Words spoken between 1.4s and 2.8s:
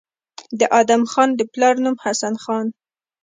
پلار نوم حسن خان